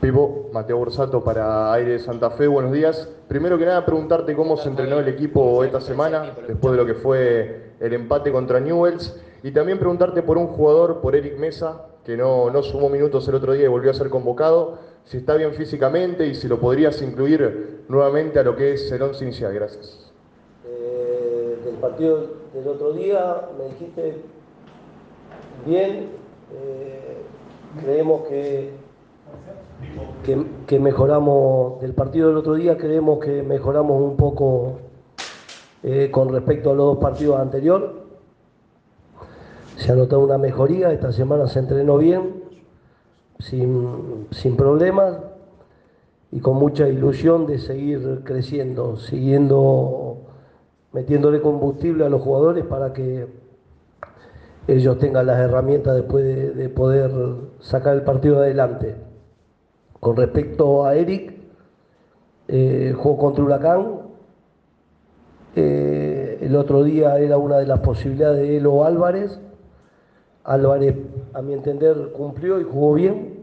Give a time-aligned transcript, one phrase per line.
[0.00, 3.08] Pipo, Mateo Borsato para Aire de Santa Fe, buenos días.
[3.28, 6.94] Primero que nada, preguntarte cómo se entrenó el equipo esta semana, después de lo que
[6.94, 12.16] fue el empate contra Newells, y también preguntarte por un jugador, por Eric Mesa, que
[12.16, 15.54] no, no sumó minutos el otro día y volvió a ser convocado, si está bien
[15.54, 19.52] físicamente y si lo podrías incluir nuevamente a lo que es el once inicial.
[19.52, 20.12] Gracias.
[20.68, 24.16] Eh, del partido del otro día, me dijiste
[25.64, 26.10] bien,
[26.54, 27.22] eh,
[27.76, 28.70] creemos que,
[30.66, 34.78] que, mejoramos, del partido del otro día creemos que mejoramos un poco
[35.82, 37.90] eh, con respecto a los dos partidos anteriores.
[39.76, 42.42] Se ha notado una mejoría, esta semana se entrenó bien,
[43.38, 45.18] sin, sin problemas
[46.32, 50.18] y con mucha ilusión de seguir creciendo, siguiendo
[50.92, 53.26] metiéndole combustible a los jugadores para que
[54.68, 57.10] ellos tengan las herramientas después de, de poder
[57.60, 58.96] sacar el partido adelante.
[60.00, 61.36] Con respecto a Eric,
[62.48, 64.00] eh, jugó contra Huracán.
[65.54, 69.40] Eh, el otro día era una de las posibilidades de él o Álvarez.
[70.44, 70.94] Álvarez,
[71.32, 73.36] a mi entender, cumplió y jugó bien.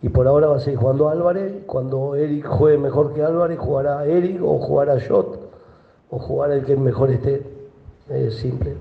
[0.00, 1.64] Y por ahora va a seguir jugando Álvarez.
[1.66, 5.40] Cuando Eric juegue mejor que Álvarez, jugará Eric o jugará Shot
[6.10, 7.42] o jugará el que mejor esté.
[8.08, 8.76] Es simple.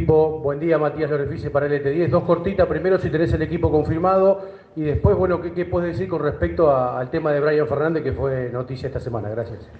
[0.00, 2.08] Buen día, Matías Lorefice para LT10.
[2.08, 4.40] Dos cortitas, primero si tenés el equipo confirmado
[4.74, 8.50] y después, bueno, ¿qué, puedes decir con respecto al tema de Brian Fernández que fue
[8.52, 9.28] noticia esta semana?
[9.28, 9.70] Gracias.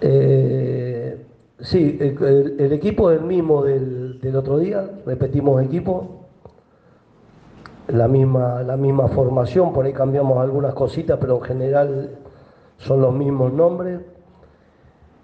[0.00, 1.26] Eh,
[1.58, 6.28] sí, el, equipo es el mismo del, del otro día, repetimos equipo,
[7.88, 12.10] la misma, la misma formación, por ahí cambiamos algunas cositas, pero en general
[12.78, 14.02] son los mismos nombres.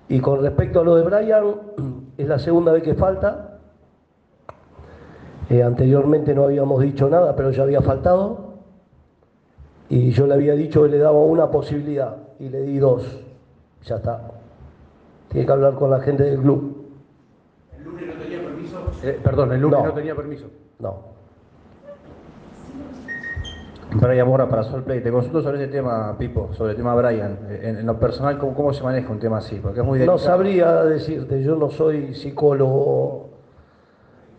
[0.08, 1.44] Y con respecto a lo de Brian,
[2.18, 3.52] es la segunda vez que falta.
[5.48, 8.46] Eh, anteriormente no habíamos dicho nada, pero ya había faltado.
[9.88, 13.24] Y yo le había dicho que le daba una posibilidad y le di dos.
[13.84, 14.22] Ya está.
[15.28, 16.86] Tiene que hablar con la gente del club.
[17.78, 18.78] ¿El lunes no tenía permiso?
[19.04, 19.86] Eh, perdón, el lunes No.
[19.86, 20.46] no, tenía permiso.
[20.80, 21.14] No.
[23.92, 25.00] Brian Mora para Solplay.
[25.02, 27.38] Te consulto sobre ese tema, Pipo, sobre el tema Brian.
[27.48, 29.56] En, en lo personal, ¿cómo, ¿cómo se maneja un tema así?
[29.62, 30.18] Porque es muy No delicado.
[30.18, 33.25] sabría decirte, yo no soy psicólogo.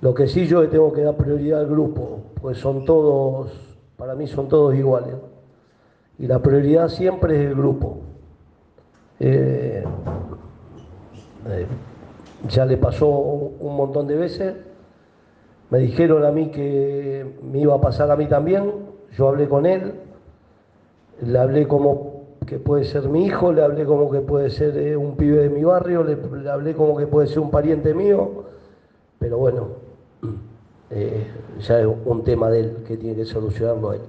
[0.02, 3.52] Lo que sí yo le tengo que dar prioridad al grupo, pues son todos,
[3.98, 5.16] para mí son todos iguales.
[6.20, 7.98] Y la prioridad siempre es el grupo.
[9.20, 9.84] Eh,
[11.50, 11.66] eh,
[12.48, 14.56] ya le pasó un montón de veces.
[15.70, 18.72] Me dijeron a mí que me iba a pasar a mí también.
[19.18, 19.94] Yo hablé con él.
[21.22, 24.96] Le hablé como que puede ser mi hijo, le hablé como que puede ser eh,
[24.96, 28.46] un pibe de mi barrio, le, le hablé como que puede ser un pariente mío.
[29.20, 29.87] Pero bueno,
[30.90, 31.28] eh,
[31.60, 34.02] ya es un tema de él que tiene que solucionarlo él.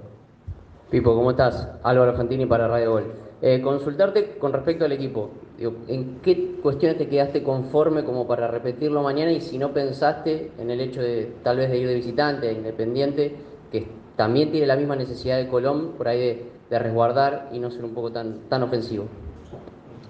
[0.91, 1.69] Pipo, ¿cómo estás?
[1.83, 3.05] Álvaro Fantini para Radio Gol.
[3.41, 5.31] Eh, consultarte con respecto al equipo.
[5.57, 9.31] Digo, ¿En qué cuestiones te quedaste conforme como para repetirlo mañana?
[9.33, 12.53] Y si no pensaste en el hecho de tal vez de ir de visitante a
[12.53, 13.37] Independiente,
[13.71, 13.87] que
[14.17, 17.85] también tiene la misma necesidad de Colón, por ahí de, de resguardar y no ser
[17.85, 19.05] un poco tan, tan ofensivo.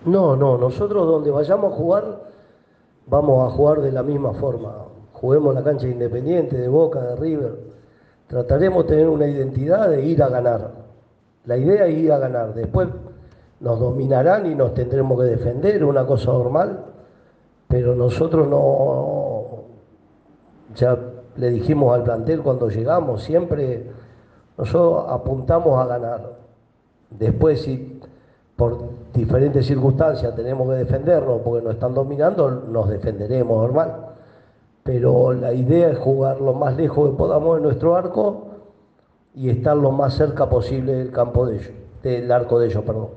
[0.05, 2.31] No, no, nosotros donde vayamos a jugar,
[3.07, 4.88] vamos a jugar de la misma forma.
[5.21, 7.59] Juguemos la cancha de Independiente, de Boca, de River.
[8.27, 10.71] Trataremos de tener una identidad de ir a ganar.
[11.45, 12.55] La idea es ir a ganar.
[12.55, 12.89] Después
[13.61, 16.85] nos dominarán y nos tendremos que defender, una cosa normal.
[17.67, 19.65] Pero nosotros no,
[20.75, 20.97] ya
[21.37, 23.87] le dijimos al plantel cuando llegamos, siempre
[24.57, 26.33] nosotros apuntamos a ganar.
[27.11, 28.01] Después, si
[28.57, 28.79] por
[29.15, 34.08] diferentes circunstancias tenemos que defendernos porque nos están dominando, nos defenderemos normal.
[34.89, 38.47] Pero la idea es jugar lo más lejos que podamos de nuestro arco
[39.35, 41.71] y estar lo más cerca posible del campo de ellos,
[42.03, 43.09] del arco de ellos, perdón.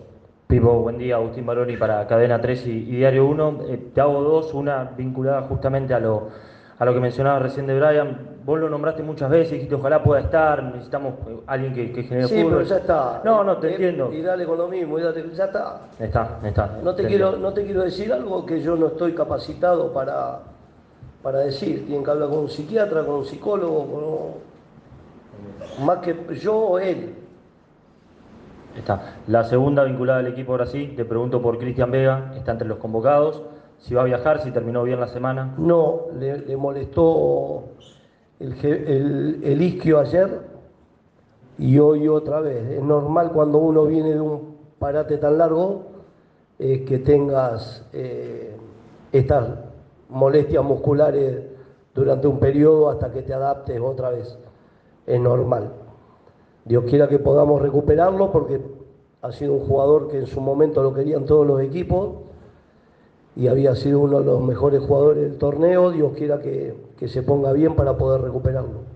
[0.48, 3.60] Pipo, buen día, Agustín Baroni para Cadena 3 y, y Diario 1.
[3.70, 6.28] Eh, te hago dos, una vinculada justamente a lo,
[6.78, 8.20] a lo que mencionaba recién de Brian.
[8.44, 12.28] Vos lo nombraste muchas veces, dijiste ojalá pueda estar, necesitamos eh, alguien que, que genere
[12.28, 12.52] Sí, fútbol.
[12.58, 13.22] pero ya está.
[13.24, 14.12] No, no, te Eh, entiendo.
[14.12, 15.84] Y dale con lo mismo, y dale, ya está.
[15.98, 16.80] Está, está.
[16.84, 20.40] No te, quiero, no te quiero decir algo que yo no estoy capacitado para,
[21.24, 21.86] para decir.
[21.86, 23.86] Tienen que hablar con un psiquiatra, con un psicólogo,
[25.78, 27.16] con- más que yo o él.
[28.78, 29.16] Está.
[29.28, 32.78] La segunda vinculada al equipo ahora sí, te pregunto por Cristian Vega, está entre los
[32.78, 33.42] convocados,
[33.80, 35.54] si va a viajar, si terminó bien la semana.
[35.58, 37.64] No, le, le molestó
[38.40, 40.40] el, el, el isquio ayer
[41.58, 42.66] y hoy otra vez.
[42.78, 45.84] Es normal cuando uno viene de un parate tan largo
[46.60, 48.56] eh, que tengas eh,
[49.12, 49.50] estas
[50.12, 51.42] molestias musculares
[51.96, 54.38] durante un periodo hasta que te adaptes otra vez.
[55.08, 55.72] es normal.
[56.66, 58.62] Dios quiera que podamos recuperarlo porque
[59.22, 62.18] ha sido un jugador que en su momento lo querían todos los equipos
[63.36, 65.92] y había sido uno de los mejores jugadores del torneo.
[65.92, 68.92] Dios quiera que, que se ponga bien para poder recuperarlo.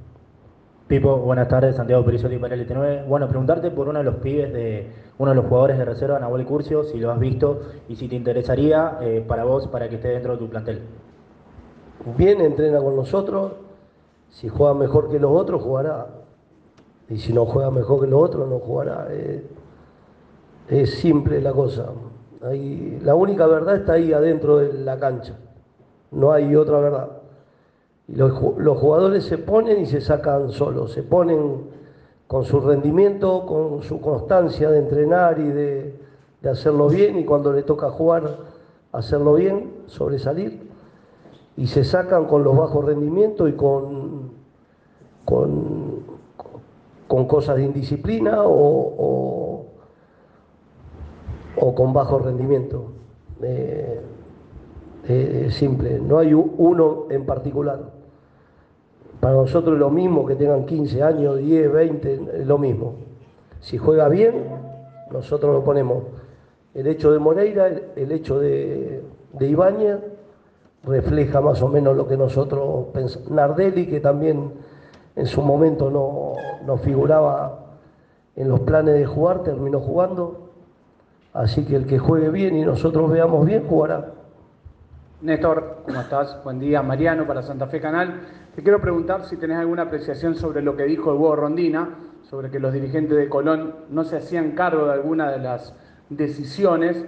[0.87, 3.07] Pipo, buenas tardes, Santiago Perisoli para el LT9.
[3.07, 6.45] Bueno, preguntarte por uno de los pibes de uno de los jugadores de reserva, Nahuel
[6.45, 10.09] Curcio, si lo has visto y si te interesaría eh, para vos, para que esté
[10.09, 10.81] dentro de tu plantel.
[12.17, 13.53] Bien, entrena con nosotros.
[14.29, 16.07] Si juega mejor que los otros, jugará.
[17.09, 19.07] Y si no juega mejor que los otros, no jugará.
[20.69, 21.87] Es simple la cosa.
[22.43, 25.33] Ahí, la única verdad está ahí adentro de la cancha.
[26.11, 27.09] No hay otra verdad.
[28.07, 31.71] Los, los jugadores se ponen y se sacan solos, se ponen
[32.27, 35.99] con su rendimiento, con su constancia de entrenar y de,
[36.41, 38.37] de hacerlo bien, y cuando le toca jugar,
[38.91, 40.64] hacerlo bien, sobresalir,
[41.57, 44.31] y se sacan con los bajos rendimientos y con,
[45.23, 45.99] con,
[47.07, 49.65] con cosas de indisciplina o,
[51.57, 52.91] o, con bajo rendimiento.
[53.41, 54.01] Eh,
[55.07, 57.91] eh, simple, no hay uno en particular.
[59.19, 62.95] Para nosotros es lo mismo que tengan 15 años, 10, 20, es lo mismo.
[63.61, 64.45] Si juega bien,
[65.11, 66.03] nosotros lo ponemos.
[66.73, 69.01] El hecho de Moreira, el hecho de,
[69.33, 69.47] de
[70.85, 73.31] refleja más o menos lo que nosotros pensamos.
[73.31, 74.53] Nardelli, que también
[75.15, 76.33] en su momento no,
[76.65, 77.59] no figuraba
[78.35, 80.49] en los planes de jugar, terminó jugando.
[81.33, 84.13] Así que el que juegue bien y nosotros veamos bien, jugará.
[85.21, 86.41] Néstor, ¿cómo estás?
[86.43, 86.81] Buen día.
[86.81, 88.21] Mariano para Santa Fe Canal.
[88.55, 91.89] Te quiero preguntar si tenés alguna apreciación sobre lo que dijo el Hugo Rondina,
[92.29, 95.73] sobre que los dirigentes de Colón no se hacían cargo de alguna de las
[96.09, 97.05] decisiones.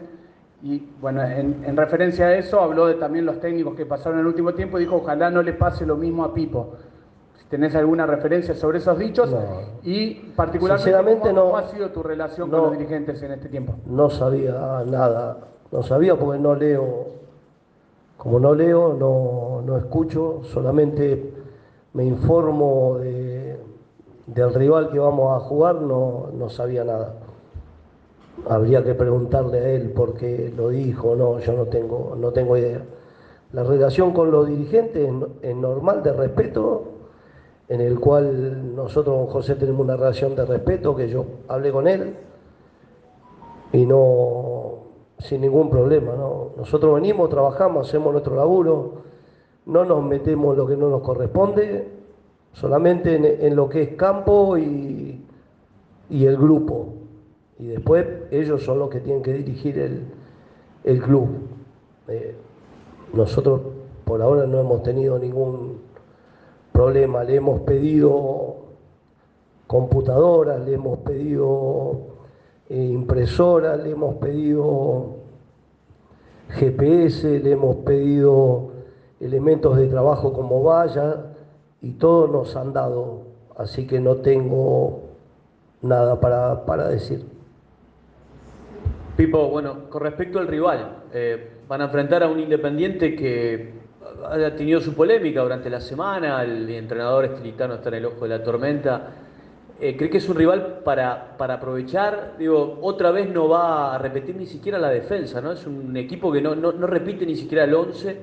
[0.63, 4.25] Y bueno, en, en referencia a eso, habló de también los técnicos que pasaron el
[4.25, 6.73] último tiempo y dijo, ojalá no le pase lo mismo a Pipo.
[7.37, 9.39] Si tenés alguna referencia sobre esos dichos No.
[9.83, 11.43] y particularmente cómo, no.
[11.45, 12.57] cómo ha sido tu relación No.
[12.57, 13.75] con los dirigentes en este tiempo.
[13.85, 15.37] No sabía nada,
[15.71, 17.05] no sabía porque no leo,
[18.17, 21.33] como no leo, no, no escucho, solamente
[21.93, 23.59] me informo de-
[24.25, 27.13] del rival que vamos a jugar, no, no sabía nada.
[28.45, 32.55] Habría que preguntarle a él por qué lo dijo, no, yo no tengo, no tengo
[32.57, 32.81] idea.
[33.51, 36.83] La relación con los dirigentes es no- es normal, de respeto,
[37.67, 41.87] en el cual nosotros con José tenemos una relación de respeto, que yo hablé con
[41.87, 42.15] él,
[43.73, 44.75] y no
[45.19, 46.13] sin ningún problema.
[46.15, 46.51] ¿no?
[46.57, 48.91] Nosotros venimos, trabajamos, hacemos nuestro laburo,
[49.65, 51.89] no nos metemos en lo que no nos corresponde,
[52.53, 55.21] solamente en, en lo que es campo y,
[56.09, 56.93] y el grupo.
[57.59, 60.05] Y después ellos son los que tienen que dirigir el,
[60.83, 61.27] el club.
[62.07, 62.35] Eh,
[63.13, 63.61] nosotros
[64.05, 65.81] por ahora no hemos tenido ningún
[66.71, 68.55] problema, le hemos pedido
[69.67, 71.97] computadoras, le hemos pedido
[72.69, 75.15] eh, impresoras, le hemos pedido
[76.49, 78.69] GPS, le hemos pedido
[79.19, 81.33] elementos de trabajo como valla
[81.81, 83.23] y todos nos han dado,
[83.57, 85.01] así que no tengo
[85.81, 87.36] nada para, para decir.
[89.17, 93.73] Pipo, bueno, con respecto al rival, eh, van a enfrentar a un Independiente que
[94.23, 98.29] ha tenido su polémica durante la semana, el entrenador estilitano está en el ojo de
[98.29, 99.01] la tormenta.
[99.79, 102.35] Eh, ¿Cree que es un rival para, para aprovechar?
[102.37, 105.51] Digo, otra vez no va a repetir ni siquiera la defensa, ¿no?
[105.51, 108.17] Es un equipo que no, no, no repite ni siquiera el 11.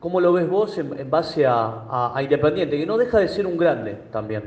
[0.00, 1.54] ¿Cómo lo ves vos en, base a,
[1.88, 2.76] a- a Independiente?
[2.76, 4.42] Que no deja de ser un grande también.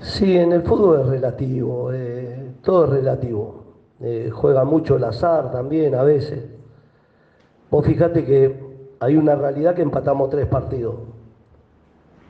[0.00, 3.61] Sí, en el fútbol es relativo, eh, todo es relativo.
[4.02, 6.44] Eh, juega mucho el azar también a veces.
[7.70, 8.60] Vos fijate que
[8.98, 10.96] hay una realidad que empatamos tres partidos.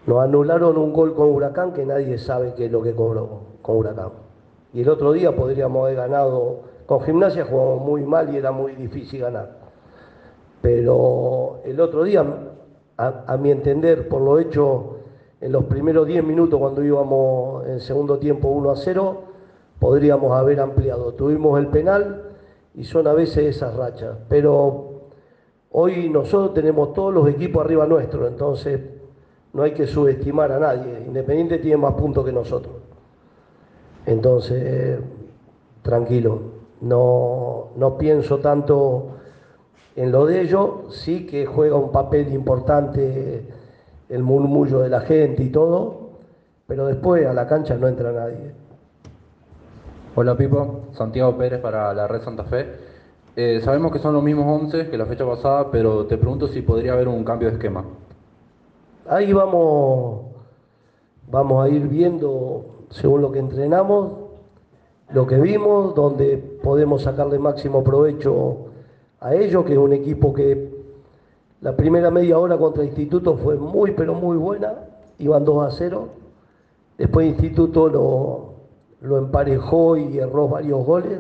[0.07, 3.79] Nos anularon un gol con Huracán que nadie sabe qué es lo que cobró con
[3.79, 4.11] Huracán.
[4.75, 8.75] Y el otro día podríamos haber ganado, con gimnasia jugamos muy mal y era muy
[8.75, 9.59] difícil ganar.
[10.61, 12.25] Pero el otro día,
[12.99, 14.97] a, a mi entender, por lo hecho
[15.41, 19.32] en los primeros 10 minutos cuando íbamos en segundo tiempo 1 a 0,
[19.83, 21.15] podríamos haber ampliado.
[21.15, 22.23] Tuvimos el penal
[22.73, 24.17] y son a veces esas rachas.
[24.29, 25.09] Pero
[25.73, 28.81] hoy nosotros tenemos todos los equipos arriba nuestro, entonces
[29.53, 31.03] no hay que subestimar a nadie.
[31.05, 32.77] Independiente tiene más puntos que nosotros.
[34.07, 35.01] Entonces,
[35.83, 36.43] tranquilo,
[36.81, 39.17] no, no pienso tanto
[39.97, 43.49] en lo de ellos, sí que juega un papel importante
[44.09, 46.11] el murmullo de la gente y todo,
[46.69, 48.62] pero después a la cancha no entra nadie.
[50.15, 52.67] Hola Pipo, Santiago Pérez para la Red Santa Fe.
[53.35, 56.61] Eh, sabemos que son los mismos 11 que la fecha pasada, pero te pregunto si
[56.61, 57.83] podría haber un cambio de esquema.
[59.09, 60.27] Ahí vamos
[61.31, 64.13] vamos a ir viendo según lo que entrenamos,
[65.15, 68.67] lo que vimos, donde podemos sacarle máximo provecho
[69.19, 70.75] a ellos, que es un equipo que
[71.63, 74.75] la primera media hora contra Instituto fue muy, pero muy buena,
[75.19, 76.09] iban 2 a 0.
[76.99, 78.52] Después Instituto lo,
[79.03, 81.19] lo emparejó y erró varios goles.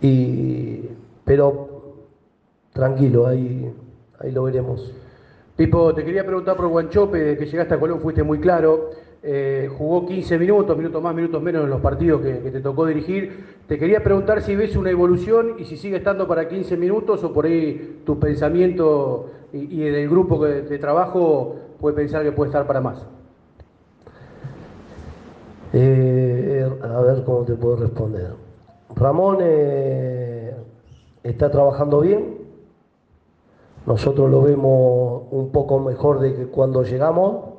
[0.00, 0.88] Y,
[1.24, 1.96] pero
[2.72, 3.72] tranquilo, ahí,
[4.18, 4.92] ahí lo veremos.
[5.56, 8.90] Pipo, te quería preguntar por Guanchope, que llegaste a Colón, fuiste muy claro.
[9.20, 13.58] Eh, jugó 15 minutos, minutos más, minutos menos en los partidos que, te tocó dirigir.
[13.66, 17.32] Te quería preguntar si ves una evolución y si sigue estando para 15 minutos o
[17.32, 22.66] por ahí tu pensamiento y, y del grupo de trabajo puede pensar que puede estar
[22.66, 23.04] para más.
[25.72, 28.34] Eh, a ver cómo te puedo responder.
[28.94, 30.54] Ramón eh,
[31.22, 32.38] está trabajando bien.
[33.86, 37.54] Nosotros lo vemos un poco mejor de que cuando llegamos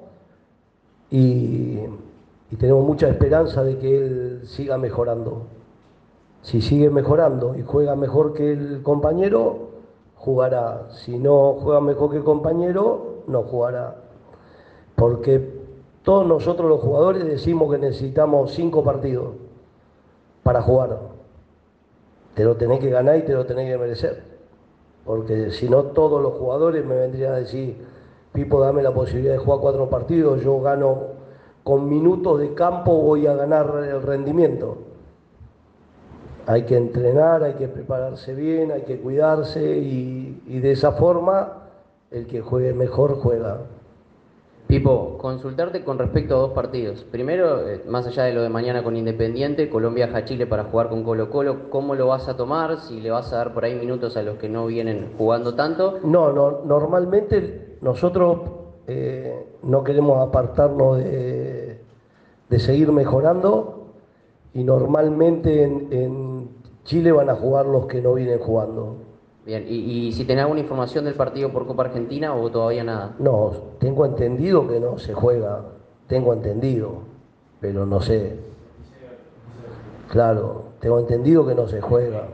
[1.09, 1.79] y,
[2.51, 5.47] y tenemos mucha esperanza de que él siga mejorando.
[6.41, 9.69] Si sigue mejorando y juega mejor que el compañero,
[10.15, 10.89] jugará.
[10.91, 13.95] Si no juega mejor que el compañero, no jugará.
[14.95, 15.58] Porque
[16.09, 19.35] todos nosotros los jugadores decimos que necesitamos cinco partidos
[20.41, 20.97] para jugar.
[22.33, 24.23] Te lo tenés que ganar y te lo tenés que merecer.
[25.05, 27.85] Porque si no, todos los jugadores me vendrían a decir,
[28.33, 30.99] Pipo, dame la posibilidad de jugar cuatro partidos, yo gano
[31.63, 34.79] con minutos de campo, voy a ganar el rendimiento.
[36.47, 41.65] Hay que entrenar, hay que prepararse bien, hay que cuidarse y, y de esa forma
[42.09, 43.59] el que juegue mejor juega.
[44.69, 47.03] Pipo, consultarte con respecto a dos partidos.
[47.05, 50.65] Primero, eh, más allá de lo de mañana con Independiente, Colombia viaja a Chile para
[50.65, 51.71] jugar con Colo Colo.
[51.71, 52.79] ¿Cómo lo vas a tomar?
[52.81, 55.97] Si le vas a dar por ahí minutos a los que no vienen jugando tanto.
[56.03, 58.41] No, no normalmente nosotros
[58.85, 61.81] eh, no queremos apartarnos de,
[62.47, 63.87] de, seguir mejorando
[64.53, 66.49] y normalmente en, en
[66.83, 68.97] Chile van a jugar los que no vienen jugando.
[69.49, 73.15] Bien, ¿Y, ¿Y, si tenés alguna información del partido por Copa Argentina o todavía nada?
[73.17, 75.63] No, tengo entendido que no se juega,
[76.05, 76.99] tengo entendido,
[77.59, 78.37] pero no sé.
[80.11, 82.27] Claro, tengo entendido que no se juega,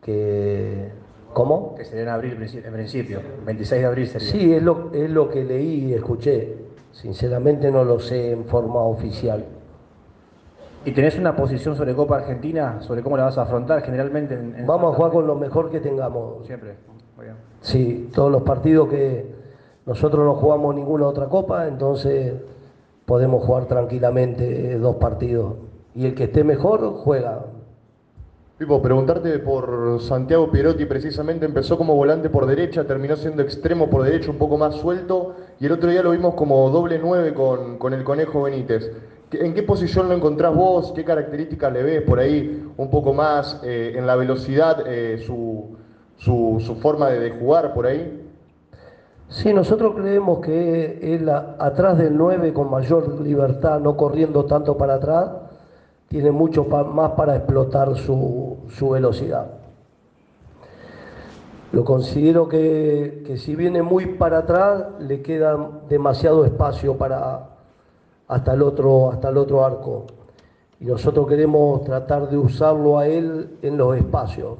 [0.00, 0.92] que...
[1.32, 1.74] ¿Cómo?
[1.74, 4.30] Que sería en abril, en principio, 26 de abril sería.
[4.30, 6.58] Sí, es lo, es lo que leí y escuché.
[6.92, 9.44] Sinceramente no lo sé en forma oficial.
[10.84, 14.34] ¿Y tenés una posición sobre Copa Argentina, sobre cómo la vas a afrontar generalmente?
[14.34, 16.46] En, en Vamos a jugar con lo mejor que tengamos.
[16.46, 16.74] Siempre.
[17.16, 17.36] Muy bien.
[17.60, 19.34] Sí, todos los partidos que
[19.86, 22.34] nosotros no jugamos ninguna otra copa, entonces
[23.04, 25.54] podemos jugar tranquilamente dos partidos.
[25.94, 27.46] Y el que esté mejor, juega.
[28.58, 34.02] Pipo, preguntarte por Santiago Pierotti, precisamente empezó como volante por derecha, terminó siendo extremo por
[34.02, 37.78] derecha, un poco más suelto, y el otro día lo vimos como doble nueve con,
[37.78, 38.90] con el Conejo Benítez.
[39.32, 40.92] ¿En qué posición lo encontrás vos?
[40.92, 45.76] ¿Qué características le ves por ahí un poco más eh, en la velocidad, eh, su,
[46.16, 48.22] su, forma de, jugar por ahí?
[49.28, 54.94] Sí, nosotros creemos que él atrás del 9 con mayor libertad, no corriendo tanto para
[54.94, 55.30] atrás,
[56.06, 59.46] tiene mucho más para explotar su, su, velocidad.
[61.72, 67.55] Lo considero que si viene muy para atrás, le queda demasiado espacio para,
[68.28, 70.06] hasta el otro, hasta el otro arco.
[70.80, 74.58] Y nosotros queremos tratar de usarlo a él en los espacios,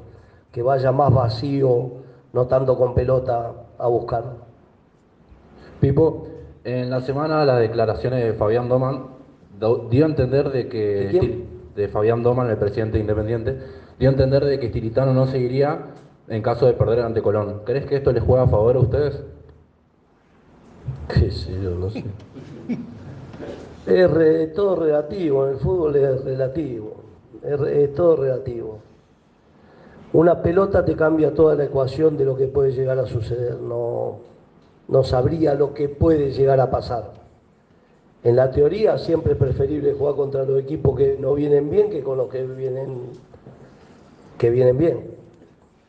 [0.51, 1.91] que vaya más vacío,
[2.33, 4.23] no tanto con pelota a buscar.
[5.79, 6.27] Pipo,
[6.63, 9.05] en la semana las declaraciones de Fabián Doman
[9.89, 11.45] dio a entender de que ¿De,
[11.75, 13.59] de Fabián Doman, el presidente independiente,
[13.99, 15.93] dio a entender de que Tiritano no seguiría
[16.27, 17.61] en caso de perder ante Colón.
[17.65, 19.23] ¿Crees que esto les juega a favor a ustedes?
[21.07, 22.03] Qué sé yo, no sé.
[23.87, 26.95] Es todo relativo, en el fútbol es relativo,
[27.41, 28.79] es, es, todo relativo.
[30.11, 34.17] Una pelota te cambia toda la ecuación de lo que puede llegar a suceder, no,
[34.89, 37.13] no sabría lo que puede llegar a pasar.
[38.25, 42.03] En la teoría siempre es preferible jugar contra los equipos que no vienen bien que
[42.03, 43.03] con los que vienen,
[44.37, 45.11] que vienen bien.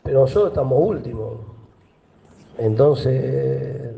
[0.05, 1.33] Pero nosotros estamos últimos.
[2.59, 3.91] Entonces,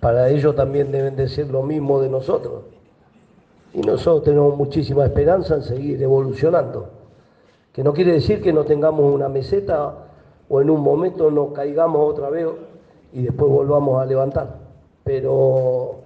[0.00, 2.79] para ellos también deben decir lo mismo de nosotros
[3.72, 6.88] y nosotros tenemos muchísima esperanza en seguir evolucionando.
[7.72, 9.94] Que no quiere decir que no tengamos una meseta
[10.48, 12.48] o en un momento nos caigamos otra vez
[13.12, 14.56] y después volvamos a levantar.
[15.04, 15.96] Pero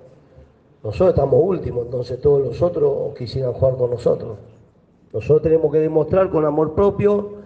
[0.82, 4.36] nosotros estamos últimos, entonces todos los otros quisieran jugar con nosotros.
[5.12, 7.44] Nosotros tenemos que demostrar con amor propio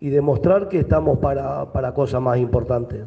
[0.00, 3.04] y demostrar que estamos para, para cosas más importantes.